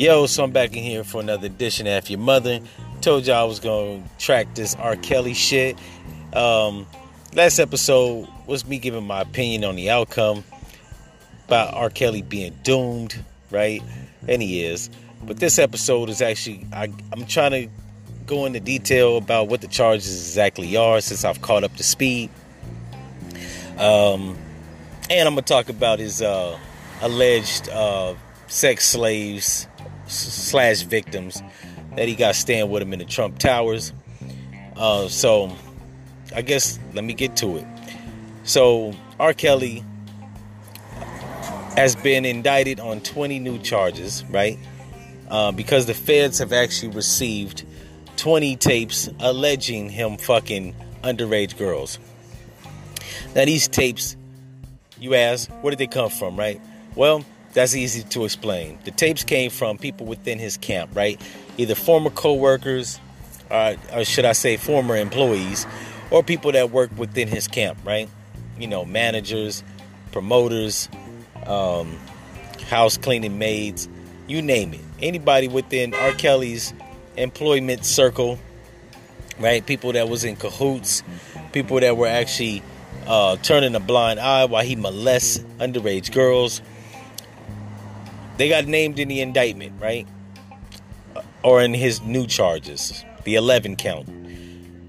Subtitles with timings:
[0.00, 2.60] Yo, so I'm back in here for another edition of Your Mother.
[3.02, 4.96] Told y'all I was gonna track this R.
[4.96, 5.76] Kelly shit.
[6.32, 6.86] Um,
[7.34, 10.42] last episode was me giving my opinion on the outcome
[11.46, 11.90] about R.
[11.90, 13.82] Kelly being doomed, right?
[14.26, 14.88] And he is.
[15.22, 17.68] But this episode is actually I, I'm trying to
[18.24, 22.30] go into detail about what the charges exactly are since I've caught up to speed.
[23.76, 24.38] Um,
[25.10, 26.56] and I'm gonna talk about his uh,
[27.02, 28.14] alleged uh,
[28.46, 29.66] sex slaves
[30.06, 31.42] slash victims
[31.96, 33.92] that he got staying with him in the Trump Towers.
[34.76, 35.54] Uh, so
[36.34, 37.66] I guess let me get to it.
[38.44, 39.34] So R.
[39.34, 39.84] Kelly
[41.76, 44.58] has been indicted on 20 new charges, right?
[45.28, 47.64] Uh, because the feds have actually received
[48.16, 51.98] 20 tapes alleging him fucking underage girls.
[53.34, 54.16] Now, these tapes,
[55.00, 56.60] you ask, where did they come from, right?
[56.94, 58.78] Well, that's easy to explain.
[58.84, 61.20] The tapes came from people within his camp, right?
[61.56, 63.00] Either former co workers,
[63.50, 65.66] uh, or should I say, former employees,
[66.10, 68.08] or people that work within his camp, right?
[68.58, 69.64] You know, managers,
[70.12, 70.88] promoters,
[71.46, 71.98] um,
[72.68, 73.88] house cleaning maids,
[74.26, 74.80] you name it.
[75.00, 76.12] Anybody within R.
[76.12, 76.72] Kelly's
[77.16, 78.38] employment circle,
[79.38, 79.64] right?
[79.64, 81.02] People that was in cahoots,
[81.52, 82.62] people that were actually
[83.10, 86.62] uh, turning a blind eye while he molests underage girls.
[88.36, 90.06] They got named in the indictment, right?
[91.42, 94.08] Or in his new charges, the 11 count.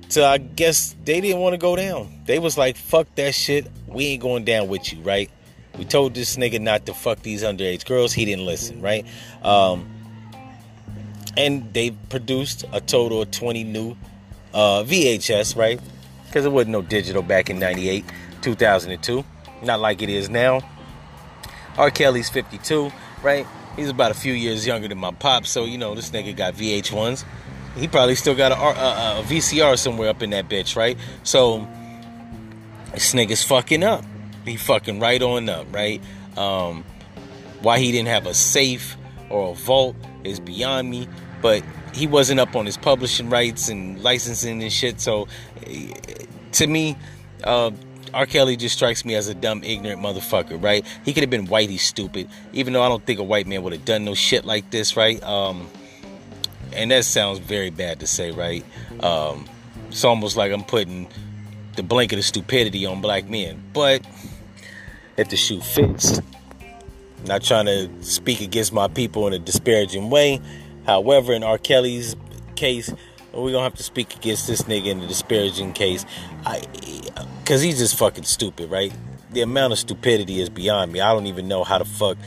[0.09, 2.21] So I guess they didn't want to go down.
[2.25, 3.65] They was like, fuck that shit.
[3.87, 5.31] We ain't going down with you, right?
[5.79, 8.13] We told this nigga not to fuck these underage girls.
[8.13, 9.05] He didn't listen, right?
[9.41, 9.89] Um,
[11.35, 13.95] and they produced a total of 20 new
[14.53, 15.79] uh, VHS, right?
[16.31, 18.05] Because it wasn't no digital back in 98,
[18.41, 19.25] 2002.
[19.63, 20.61] Not like it is now.
[21.77, 21.91] R.
[21.91, 22.89] Kelly's 52,
[23.21, 23.45] right?
[23.75, 26.53] He's about a few years younger than my pop, so you know, this nigga got
[26.53, 27.25] VH1s.
[27.75, 30.97] He probably still got a, a, a VCR somewhere up in that bitch, right?
[31.23, 31.67] So,
[32.93, 34.05] this nigga's fucking up.
[34.45, 36.01] He fucking right on up, right?
[36.37, 36.85] Um,
[37.61, 38.95] why he didn't have a safe
[39.29, 41.09] or a vault is beyond me,
[41.41, 41.61] but
[41.93, 44.99] he wasn't up on his publishing rights and licensing and shit.
[44.99, 45.27] So,
[46.53, 46.95] to me,
[47.43, 47.71] uh,
[48.13, 48.25] R.
[48.25, 50.85] Kelly just strikes me as a dumb, ignorant motherfucker, right?
[51.05, 52.29] He could have been white, he's stupid.
[52.53, 54.97] Even though I don't think a white man would have done no shit like this,
[54.97, 55.21] right?
[55.23, 55.67] Um,
[56.73, 58.65] and that sounds very bad to say, right?
[59.01, 59.47] Um,
[59.89, 61.07] it's almost like I'm putting
[61.75, 63.63] the blanket of stupidity on black men.
[63.73, 64.05] But
[65.17, 66.21] if the shoe fits,
[67.25, 70.39] not trying to speak against my people in a disparaging way.
[70.85, 71.57] However, in R.
[71.57, 72.15] Kelly's
[72.55, 72.93] case,
[73.33, 76.05] we're gonna have to speak against this nigga in a disparaging case.
[76.45, 76.61] I
[77.39, 78.93] because he's just fucking stupid, right?
[79.31, 81.01] The amount of stupidity is beyond me.
[81.01, 82.17] I don't even know how the fuck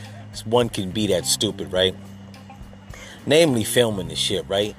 [0.45, 1.95] one can be that stupid, right?
[3.27, 4.75] Namely, filming this shit, right?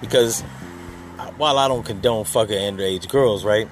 [0.00, 0.42] Because
[1.36, 3.68] while I don't condone fucking underage girls, right?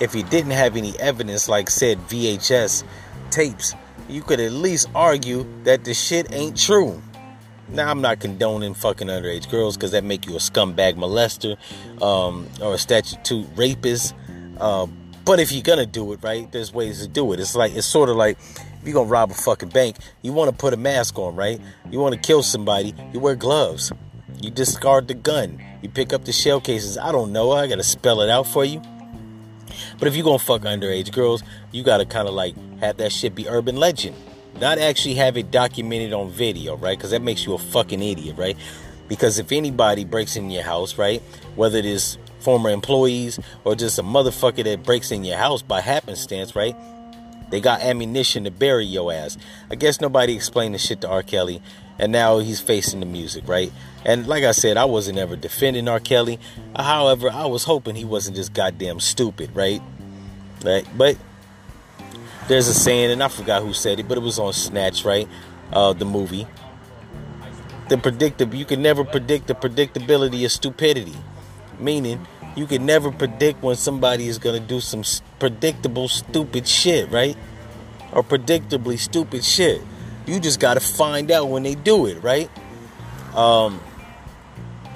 [0.00, 2.84] If he didn't have any evidence, like said VHS
[3.30, 3.74] tapes,
[4.08, 7.02] you could at least argue that the shit ain't true.
[7.70, 11.56] Now I'm not condoning fucking underage girls because that make you a scumbag molester
[12.02, 14.14] um, or a statute rapist.
[14.58, 14.86] Uh,
[15.24, 17.40] but if you're gonna do it, right, there's ways to do it.
[17.40, 20.50] It's like it's sort of like if you're gonna rob a fucking bank, you want
[20.50, 21.60] to put a mask on, right?
[21.90, 23.92] You want to kill somebody, you wear gloves.
[24.40, 25.62] You discard the gun.
[25.82, 26.96] You pick up the shell cases.
[26.96, 27.52] I don't know.
[27.52, 28.80] I gotta spell it out for you.
[29.98, 31.42] But if you're gonna fuck underage girls,
[31.72, 34.16] you gotta kind of like have that shit be urban legend,
[34.60, 36.96] not actually have it documented on video, right?
[36.96, 38.56] Because that makes you a fucking idiot, right?
[39.08, 41.22] Because if anybody breaks in your house, right,
[41.56, 45.80] whether it is former employees or just a motherfucker that breaks in your house by
[45.80, 46.76] happenstance, right?
[47.50, 49.38] They got ammunition to bury your ass.
[49.70, 51.22] I guess nobody explained the shit to R.
[51.22, 51.62] Kelly,
[51.98, 53.72] and now he's facing the music, right?
[54.04, 56.00] And like I said, I wasn't ever defending R.
[56.00, 56.38] Kelly.
[56.76, 59.80] However, I was hoping he wasn't just goddamn stupid, right?
[60.62, 60.86] Right?
[60.96, 61.16] But
[62.48, 65.28] there's a saying, and I forgot who said it, but it was on Snatch, right?
[65.72, 66.46] Uh, the movie.
[67.88, 71.16] The predictable, you can never predict the predictability of stupidity.
[71.78, 75.04] Meaning, you can never predict when somebody is to do some
[75.38, 77.36] predictable, stupid shit, right?
[78.12, 79.80] Or predictably stupid shit.
[80.26, 82.50] You just got to find out when they do it, right?
[83.34, 83.80] Um,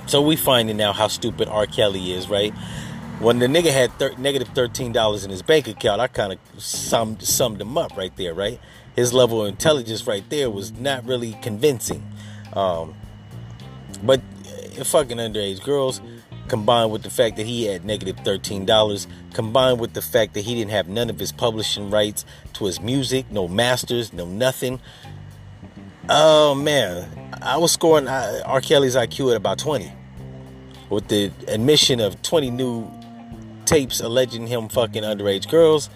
[0.07, 1.67] so we finding out how stupid R.
[1.67, 2.53] Kelly is, right?
[3.23, 6.61] When the nigga had thir- negative thirteen dollars in his bank account, I kind of
[6.61, 8.59] summed summed him up right there, right?
[8.97, 12.03] His level of intelligence right there was not really convincing.
[12.53, 12.97] Um,
[14.03, 14.21] but
[14.85, 16.01] fucking underage girls,
[16.49, 20.57] combined with the fact that he had negative $13, combined with the fact that he
[20.57, 22.25] didn't have none of his publishing rights
[22.55, 24.81] to his music, no masters, no nothing.
[26.09, 28.61] Oh man, I was scoring R.
[28.61, 29.93] Kelly's IQ at about 20.
[30.91, 33.02] With the admission of 20 new
[33.73, 35.89] tapes alleging him fucking underage girls,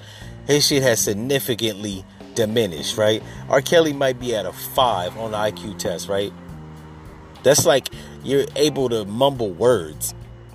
[0.46, 3.23] his shit has significantly diminished, right?
[3.50, 3.61] R.
[3.61, 6.32] Kelly might be at a 5 on the IQ test, right?
[7.43, 7.88] That's like
[8.25, 10.14] you're able to mumble words.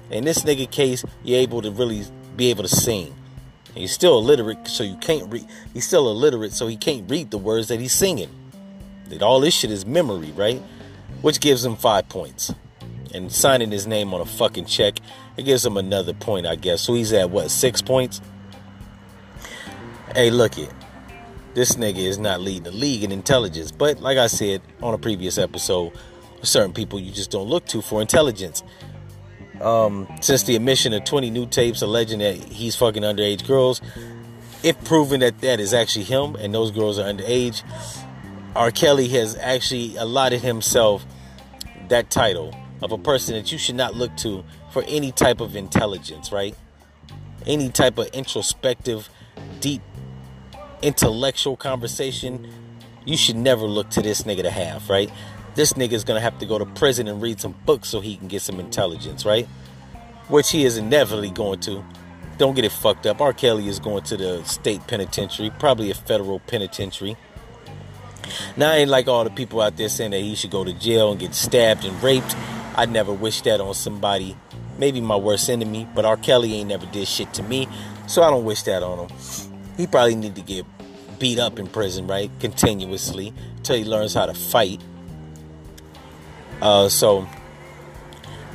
[0.09, 3.13] In this nigga case, you're able to really be able to sing.
[3.67, 5.45] And he's still illiterate, so you can't read.
[5.75, 8.29] He's still illiterate, so he can't read the words that he's singing.
[9.09, 10.61] That all this shit is memory, right?
[11.21, 12.51] Which gives him five points.
[13.13, 14.99] And signing his name on a fucking check,
[15.37, 16.81] it gives him another point, I guess.
[16.81, 18.21] So he's at what, six points?
[20.15, 20.71] Hey, look it.
[21.53, 23.71] This nigga is not leading the league in intelligence.
[23.71, 25.91] But like I said on a previous episode,
[26.43, 28.63] certain people you just don't look to for intelligence.
[29.59, 33.81] Um, since the admission of 20 new tapes alleging that he's fucking underage girls,
[34.63, 37.63] if proven that that is actually him and those girls are underage,
[38.55, 38.71] R.
[38.71, 41.05] Kelly has actually allotted himself
[41.89, 45.55] that title of a person that you should not look to for any type of
[45.55, 46.55] intelligence, right?
[47.45, 49.09] Any type of introspective,
[49.59, 49.81] deep,
[50.81, 52.47] intellectual conversation,
[53.05, 55.11] you should never look to this nigga to have, right?
[55.55, 58.15] this nigga is gonna have to go to prison and read some books so he
[58.15, 59.47] can get some intelligence, right?
[60.27, 61.83] Which he is inevitably going to.
[62.37, 63.21] Don't get it fucked up.
[63.21, 63.33] R.
[63.33, 67.17] Kelly is going to the state penitentiary, probably a federal penitentiary.
[68.55, 70.73] Now, I ain't like all the people out there saying that he should go to
[70.73, 72.35] jail and get stabbed and raped.
[72.75, 74.35] I never wish that on somebody.
[74.77, 76.17] Maybe my worst enemy, but R.
[76.17, 77.67] Kelly ain't never did shit to me,
[78.07, 79.17] so I don't wish that on him.
[79.77, 80.65] He probably need to get
[81.19, 82.31] beat up in prison, right?
[82.39, 84.81] Continuously until he learns how to fight.
[86.61, 87.27] Uh, so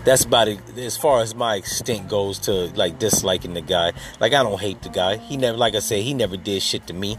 [0.04, 3.92] that's about it as far as my extent goes to like disliking the guy.
[4.20, 5.16] Like I don't hate the guy.
[5.16, 7.18] He never, like I said, he never did shit to me.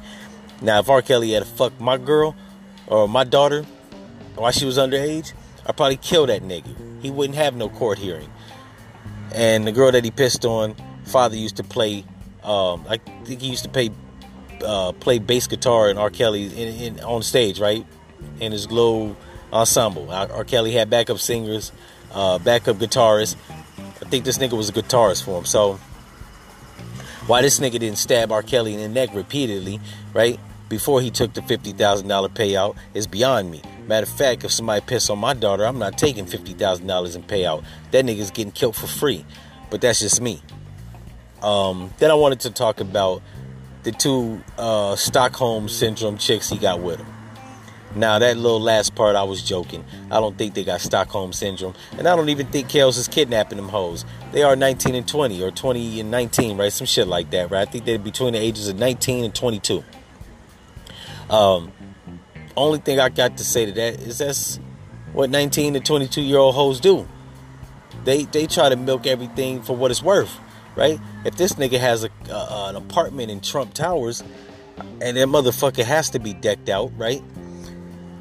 [0.62, 1.02] Now if R.
[1.02, 2.36] Kelly had to fuck my girl
[2.88, 3.64] or my daughter
[4.36, 5.34] while she was underage,
[5.68, 6.74] I'd probably kill that nigga.
[7.02, 8.30] He wouldn't have no court hearing.
[9.34, 10.76] And the girl that he pissed on,
[11.06, 12.06] father used to play.
[12.44, 13.92] Um, I think he used to play
[14.64, 16.10] uh, play bass guitar in R.
[16.10, 17.86] Kelly in, in, on stage, right?
[18.40, 19.16] In his glow
[19.52, 20.10] ensemble.
[20.12, 20.44] R.
[20.46, 21.72] Kelly had backup singers,
[22.14, 23.36] uh, backup guitarists.
[23.78, 25.46] I think this nigga was a guitarist for him.
[25.46, 25.74] So
[27.28, 28.42] why this nigga didn't stab R.
[28.42, 29.82] Kelly in the neck repeatedly,
[30.14, 30.40] right?
[30.70, 31.76] Before he took the $50,000
[32.30, 33.62] payout is beyond me.
[33.88, 37.64] Matter of fact, if somebody piss on my daughter, I'm not taking $50,000 in payout.
[37.92, 39.26] That nigga's getting killed for free.
[39.70, 40.42] But that's just me.
[41.42, 43.22] Um, then I wanted to talk about
[43.84, 47.08] the two uh, Stockholm Syndrome chicks he got with him.
[47.96, 49.84] Now that little last part, I was joking.
[50.12, 53.58] I don't think they got Stockholm syndrome, and I don't even think Kells is kidnapping
[53.58, 54.06] them hoes.
[54.34, 56.72] They are 19 and 20, or 20 and 19, right?
[56.72, 57.68] Some shit like that, right?
[57.68, 59.84] I think they're between the ages of 19 and 22.
[61.30, 61.72] Um,
[62.58, 64.60] only thing I got to say to that is that's
[65.14, 67.08] what 19 to 22 year old hoes do.
[68.04, 70.38] They they try to milk everything for what it's worth,
[70.76, 71.00] right?
[71.26, 74.24] If this nigga has a, uh, an apartment in Trump Towers,
[75.02, 77.24] and that motherfucker has to be decked out, right?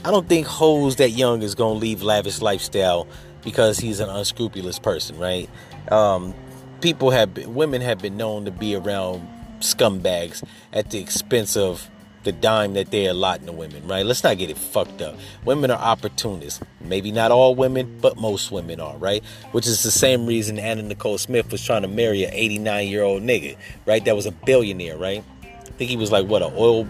[0.05, 3.07] I don't think hoes that young is gonna leave lavish lifestyle
[3.43, 5.49] because he's an unscrupulous person, right?
[5.91, 6.35] Um,
[6.81, 9.27] people have been, women have been known to be around
[9.61, 10.43] scumbags
[10.73, 11.89] at the expense of
[12.27, 14.05] the dime that they're allotting to women, right?
[14.05, 15.17] Let's not get it fucked up.
[15.45, 16.61] Women are opportunists.
[16.81, 19.25] Maybe not all women, but most women are, right?
[19.53, 23.03] Which is the same reason Anna Nicole Smith was trying to marry an 89 year
[23.03, 23.57] old nigga,
[23.87, 24.05] right?
[24.05, 25.25] That was a billionaire, right?
[25.43, 26.89] I think he was like what, an oil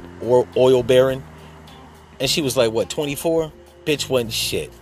[0.57, 1.23] oil baron,
[2.19, 3.53] and she was like, what, 24?
[3.85, 4.73] Bitch wasn't shit.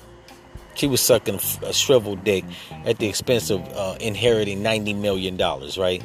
[0.75, 2.45] She was sucking a shriveled dick
[2.85, 5.37] at the expense of uh, inheriting $90 million,
[5.79, 6.03] right?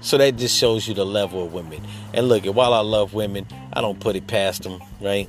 [0.00, 1.82] So that just shows you the level of women.
[2.14, 5.28] And look, while I love women, I don't put it past them, right?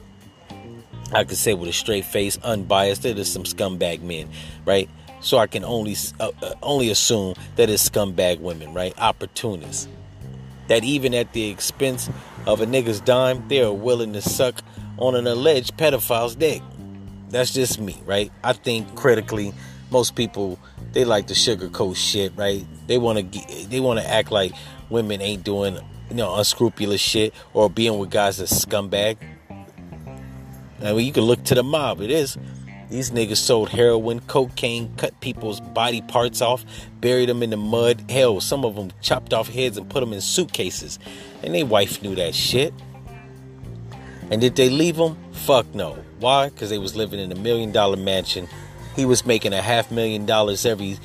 [1.12, 4.30] I could say with a straight face, unbiased, that is some scumbag men,
[4.66, 4.90] right?
[5.22, 8.94] So I can only uh, uh, only assume that it's scumbag women, right?
[8.98, 9.88] Opportunists.
[10.68, 12.10] That even at the expense
[12.46, 14.62] of a nigga's dime, they are willing to suck
[14.98, 16.62] on an alleged pedophile's dick.
[17.30, 18.32] That's just me, right?
[18.44, 19.54] I think critically,
[19.92, 20.60] most people
[20.94, 22.66] they like to sugarcoat shit, right?
[22.88, 24.54] They want to they want to act like
[24.90, 25.78] women ain't doing
[26.10, 29.18] you know unscrupulous shit or being with guys that scumbag.
[30.82, 32.02] I mean, you can look to the mob.
[32.02, 32.38] It is.
[32.90, 36.66] These niggas sold heroin, cocaine, cut people's body parts off,
[37.00, 38.10] buried them in the mud.
[38.10, 40.98] Hell, some of them chopped off heads and put them in suitcases.
[41.44, 42.74] And their wife knew that shit.
[44.32, 45.18] And did they leave them?
[45.34, 46.00] Fuck no.
[46.20, 46.50] Why?
[46.50, 48.48] Because they was living in a million dollar mansion.
[48.96, 50.98] He was making a half million dollars every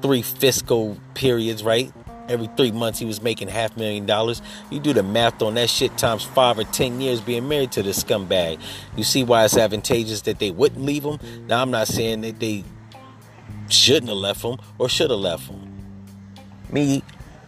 [0.00, 1.92] three fiscal periods, right?
[2.28, 4.42] Every three months he was making half million dollars.
[4.70, 7.82] You do the math on that shit times five or ten years being married to
[7.82, 8.60] this scumbag.
[8.96, 11.18] You see why it's advantageous that they wouldn't leave him.
[11.46, 12.64] Now I'm not saying that they
[13.68, 15.68] shouldn't have left him or should have left him.
[16.70, 17.02] Me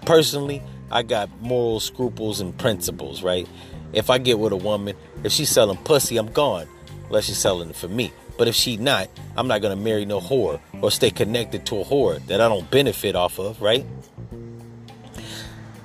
[0.05, 3.49] personally, I got moral scruples and principles, right?
[3.93, 6.67] If I get with a woman, if she's selling pussy, I'm gone.
[7.07, 8.13] Unless she's selling it for me.
[8.37, 11.85] But if she not, I'm not gonna marry no whore or stay connected to a
[11.85, 13.87] whore that I don't benefit off of, right?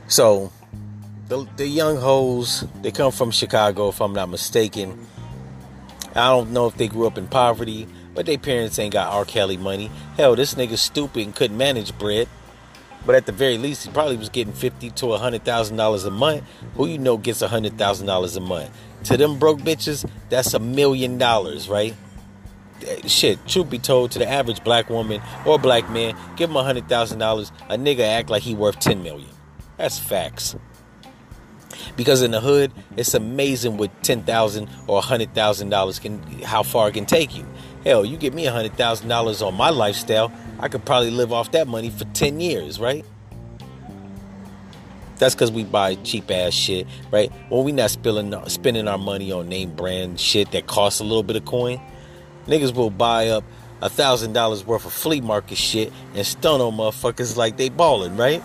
[0.08, 0.52] So
[1.28, 5.08] the the young hoes, they come from Chicago, if I'm not mistaken.
[6.16, 9.26] I don't know if they grew up in poverty, but their parents ain't got R.
[9.26, 9.92] Kelly money.
[10.18, 12.28] Hell, this nigga stupid and couldn't manage bread.
[13.06, 16.12] But at the very least, he probably was getting fifty to hundred thousand dollars a
[16.12, 16.44] month.
[16.76, 18.72] Who you know gets hundred thousand dollars a month?
[19.06, 21.96] To them broke bitches, that's a million dollars, right?
[23.08, 26.64] Shit, truth be told, to the average black woman or black man, give him a
[26.64, 29.30] hundred thousand dollars, a nigga act like he worth ten million.
[29.78, 30.56] That's facts.
[31.96, 36.90] Because in the hood, it's amazing what ten thousand or thousand dollars can how far
[36.90, 37.46] it can take you.
[37.86, 41.32] Hell, you give me a hundred thousand dollars on my lifestyle, I could probably live
[41.32, 43.06] off that money for ten years, right?
[45.20, 47.32] That's because we buy cheap ass shit, right?
[47.50, 51.24] Well, we not spilling, spending our money on name brand shit that costs a little
[51.24, 51.80] bit of coin.
[52.50, 53.44] Niggas will buy up
[53.82, 58.18] a thousand dollars worth of flea market shit and stun on motherfuckers like they balling,
[58.18, 58.42] right?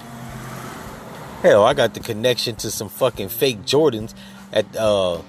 [1.43, 4.15] Hell, I got the connection to some fucking fake Jordans
[4.53, 5.21] at uh,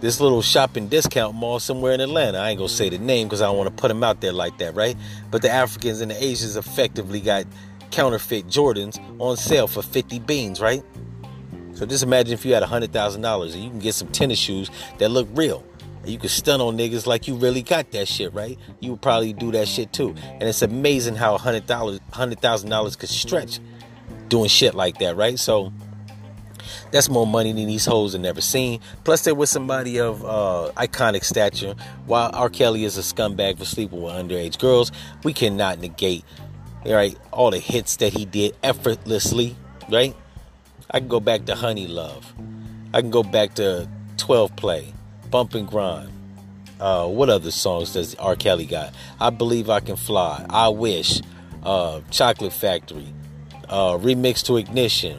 [0.00, 2.38] this little shopping discount mall somewhere in Atlanta.
[2.38, 4.32] I ain't gonna say the name because I don't want to put them out there
[4.32, 4.96] like that, right?
[5.30, 7.46] But the Africans and the Asians effectively got
[7.90, 10.82] counterfeit Jordans on sale for 50 beans, right?
[11.74, 15.08] So just imagine if you had $100,000 and you can get some tennis shoes that
[15.08, 15.64] look real.
[16.04, 18.58] You could stun on niggas like you really got that shit, right?
[18.80, 20.14] You would probably do that shit too.
[20.24, 23.60] And it's amazing how hundred dollars, hundred thousand dollars could stretch
[24.28, 25.38] doing shit like that, right?
[25.38, 25.72] So
[26.90, 28.80] that's more money than these hoes have never seen.
[29.04, 31.74] Plus, they're with somebody of uh, iconic stature.
[32.06, 32.48] While R.
[32.48, 34.92] Kelly is a scumbag for sleeping with underage girls,
[35.24, 36.24] we cannot negate,
[36.84, 39.56] right, all the hits that he did effortlessly,
[39.90, 40.14] right?
[40.90, 42.32] I can go back to Honey Love.
[42.92, 44.92] I can go back to 12 Play.
[45.32, 46.10] Bump and Grind.
[46.78, 48.36] Uh, what other songs does R.
[48.36, 48.94] Kelly got?
[49.18, 50.44] I Believe I Can Fly.
[50.48, 51.22] I Wish.
[51.64, 53.06] Uh, Chocolate Factory.
[53.66, 55.18] Uh, remix to Ignition.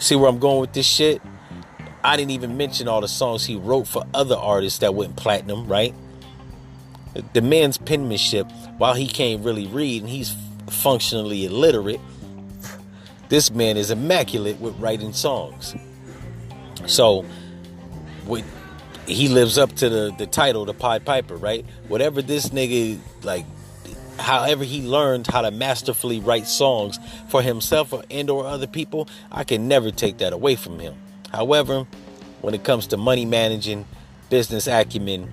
[0.00, 1.20] See where I'm going with this shit?
[2.02, 5.66] I didn't even mention all the songs he wrote for other artists that went platinum,
[5.66, 5.94] right?
[7.34, 10.34] The man's penmanship, while he can't really read and he's
[10.70, 12.00] functionally illiterate,
[13.28, 15.74] this man is immaculate with writing songs.
[16.86, 17.26] So,
[18.26, 18.46] with
[19.08, 21.64] he lives up to the, the title, the Pied Piper, right?
[21.88, 23.46] Whatever this nigga, like,
[24.18, 26.98] however he learned how to masterfully write songs
[27.28, 30.94] for himself or, and or other people, I can never take that away from him.
[31.32, 31.86] However,
[32.42, 33.86] when it comes to money managing,
[34.30, 35.32] business acumen,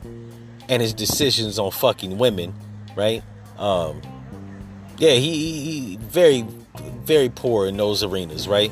[0.69, 2.53] and his decisions on fucking women,
[2.95, 3.23] right?
[3.57, 4.01] Um,
[4.97, 6.43] yeah, he, he very,
[7.03, 8.71] very poor in those arenas, right?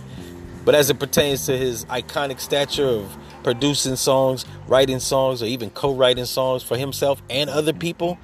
[0.66, 5.70] But as it pertains to his iconic stature of producing songs, writing songs, or even
[5.72, 8.18] co-writing songs for himself and other people.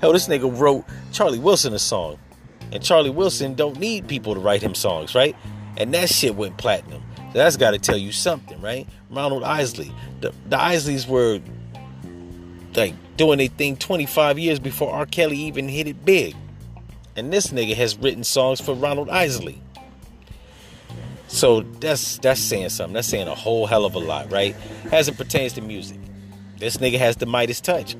[0.00, 2.18] Hell, this nigga wrote Charlie Wilson a song.
[2.72, 5.36] And Charlie Wilson don't need people to write him songs, right?
[5.76, 7.02] And that shit went platinum.
[7.32, 8.86] So that's got to tell you something, right?
[9.10, 9.92] Ronald Isley.
[10.20, 11.40] The, the Isleys were
[12.74, 15.06] like doing a thing 25 years before R.
[15.06, 16.34] Kelly even hit it big.
[17.14, 19.62] And this nigga has written songs for Ronald Isley.
[21.32, 22.92] So that's that's saying something.
[22.92, 24.54] That's saying a whole hell of a lot, right?
[24.92, 25.98] As it pertains to music.
[26.58, 27.96] This nigga has the Midas touch.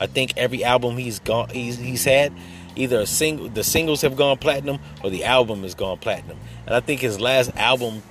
[0.00, 2.34] I think every album he's gone he's, he's had,
[2.76, 6.38] either a single the singles have gone platinum or the album has gone platinum.
[6.66, 8.02] And I think his last album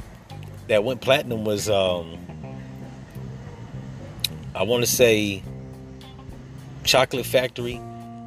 [0.67, 2.17] that went platinum was um
[4.55, 5.43] I want to say
[6.83, 7.77] Chocolate Factory.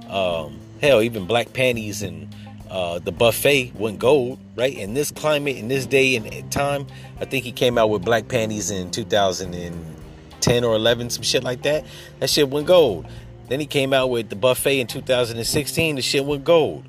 [0.09, 2.33] Um hell, even Black Panties and
[2.71, 4.77] uh, the buffet went gold, right?
[4.77, 6.87] In this climate, in this day and time,
[7.21, 11.63] I think he came out with Black Panties in 2010 or 11, some shit like
[11.63, 11.85] that.
[12.19, 13.07] That shit went gold.
[13.49, 15.97] Then he came out with the buffet in 2016.
[15.97, 16.85] The shit went gold.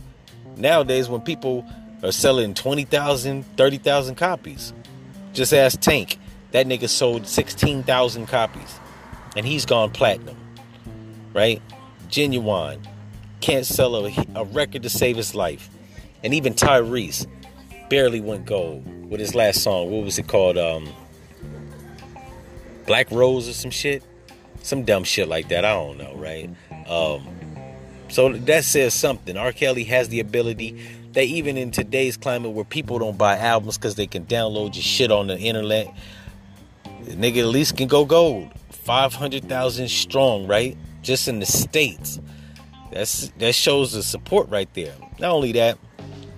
[0.55, 1.65] Nowadays, when people
[2.01, 4.73] are selling 20,000, 30,000 copies,
[5.33, 6.17] just ask Tank.
[6.51, 8.79] That nigga sold 16,000 copies.
[9.35, 10.37] And he's gone platinum,
[11.33, 11.61] right?
[12.09, 12.79] Ginuwine
[13.41, 15.69] can't sell a, a record to save his life.
[16.23, 17.27] And even Tyrese
[17.89, 19.91] barely went gold with his last song.
[19.91, 20.57] What was it called?
[20.57, 20.89] Um,
[22.85, 24.03] Black Rose or some shit?
[24.63, 25.65] Some dumb shit like that.
[25.65, 26.49] I don't know, right?
[26.87, 27.27] Um,
[28.09, 29.37] so that says something.
[29.37, 29.51] R.
[29.51, 30.81] Kelly has the ability
[31.13, 34.83] that even in today's climate where people don't buy albums because they can download your
[34.83, 35.93] shit on the internet,
[37.05, 38.51] nigga at least can go gold.
[38.69, 40.77] 500,000 strong, right?
[41.01, 42.19] Just in the States.
[42.91, 44.95] That's That shows the support right there.
[45.19, 45.77] Not only that,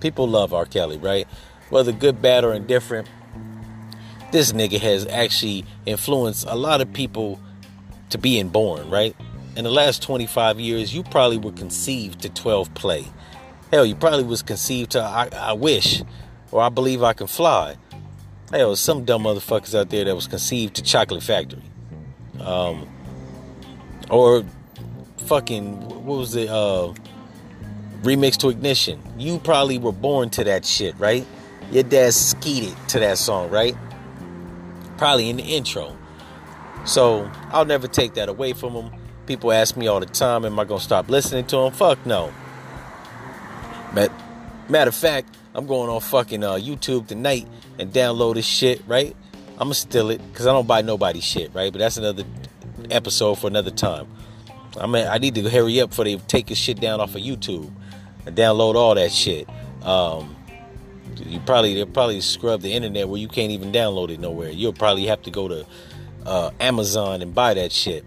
[0.00, 0.66] people love R.
[0.66, 1.26] Kelly, right?
[1.70, 3.08] Whether good, bad, or indifferent,
[4.32, 7.40] this nigga has actually influenced a lot of people
[8.10, 9.14] to being born, right?
[9.56, 13.06] In the last 25 years, you probably were conceived to 12 play.
[13.70, 16.02] Hell, you probably was conceived to I, I wish
[16.50, 17.76] or I believe I can fly.
[18.50, 21.62] Hell, some dumb motherfuckers out there that was conceived to Chocolate Factory.
[22.40, 22.88] Um,
[24.10, 24.44] or
[25.30, 26.48] fucking, what was it?
[26.48, 26.92] Uh,
[28.02, 29.00] remix to Ignition.
[29.16, 31.24] You probably were born to that shit, right?
[31.70, 33.76] Your dad skeeted to that song, right?
[34.98, 35.96] Probably in the intro.
[36.84, 38.90] So I'll never take that away from him.
[39.26, 41.72] People ask me all the time, am I gonna stop listening to him?
[41.74, 42.34] Fuck no.
[43.94, 44.10] But
[44.68, 47.46] matter of fact, I'm going on fucking uh, YouTube tonight
[47.78, 49.14] and download this shit, right?
[49.52, 51.70] I'm gonna steal it because I don't buy nobody's shit, right?
[51.70, 52.24] But that's another
[52.90, 54.08] episode for another time.
[54.78, 57.22] I mean, I need to hurry up before they take this shit down off of
[57.22, 57.70] YouTube
[58.26, 59.48] and download all that shit.
[59.82, 60.36] Um,
[61.16, 64.50] you probably they'll probably scrub the internet where you can't even download it nowhere.
[64.50, 65.66] You'll probably have to go to
[66.24, 68.04] uh, Amazon and buy that shit.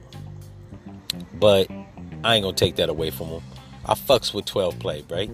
[1.34, 1.70] But
[2.24, 3.44] I ain't gonna take that away from them.
[3.86, 5.30] I fucks with 12 play, right?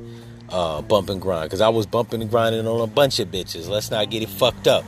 [0.49, 3.69] Uh, bump and grind, because I was bumping and grinding on a bunch of bitches.
[3.69, 4.83] Let's not get it fucked up.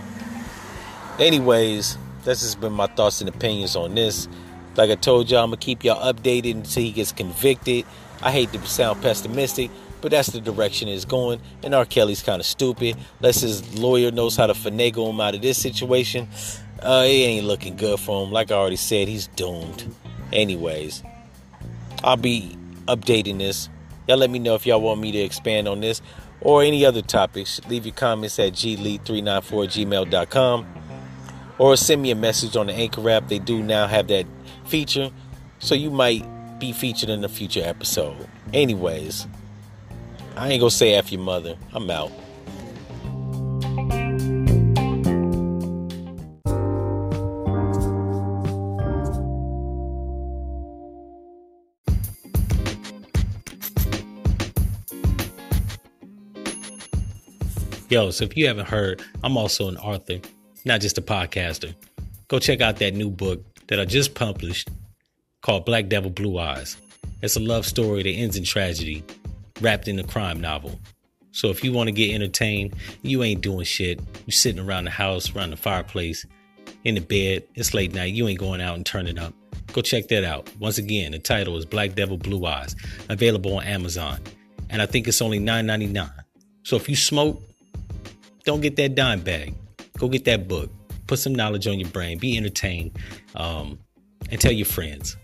[1.19, 4.27] Anyways, that's just been my thoughts and opinions on this.
[4.75, 7.85] Like I told y'all, I'm gonna keep y'all updated until he gets convicted.
[8.21, 11.41] I hate to sound pessimistic, but that's the direction it's going.
[11.63, 11.85] And R.
[11.85, 12.97] Kelly's kind of stupid.
[13.19, 16.29] Unless his lawyer knows how to finagle him out of this situation,
[16.81, 18.31] uh, it ain't looking good for him.
[18.31, 19.93] Like I already said, he's doomed.
[20.31, 21.03] Anyways,
[22.03, 23.69] I'll be updating this.
[24.07, 26.01] Y'all let me know if y'all want me to expand on this
[26.41, 27.59] or any other topics.
[27.67, 30.80] Leave your comments at glee394gmail.com
[31.61, 33.27] or send me a message on the Anchor app.
[33.27, 34.25] They do now have that
[34.65, 35.11] feature,
[35.59, 36.25] so you might
[36.57, 38.27] be featured in a future episode.
[38.51, 39.27] Anyways,
[40.35, 41.55] I ain't gonna say F your mother.
[41.71, 42.11] I'm out.
[57.87, 60.19] Yo, so if you haven't heard, I'm also an author,
[60.65, 61.73] not just a podcaster.
[62.27, 64.69] Go check out that new book that I just published
[65.41, 66.77] called Black Devil Blue Eyes.
[67.21, 69.03] It's a love story that ends in tragedy,
[69.59, 70.79] wrapped in a crime novel.
[71.31, 73.99] So if you want to get entertained, you ain't doing shit.
[74.25, 76.25] You're sitting around the house, around the fireplace,
[76.83, 77.43] in the bed.
[77.55, 78.13] It's late night.
[78.13, 79.33] You ain't going out and turning up.
[79.73, 80.49] Go check that out.
[80.59, 82.75] Once again, the title is Black Devil Blue Eyes,
[83.09, 84.19] available on Amazon.
[84.69, 86.11] And I think it's only $9.99.
[86.63, 87.41] So if you smoke,
[88.43, 89.55] don't get that dime bag.
[90.01, 90.71] Go get that book.
[91.05, 92.17] Put some knowledge on your brain.
[92.17, 92.97] Be entertained.
[93.35, 93.77] Um,
[94.31, 95.15] and tell your friends.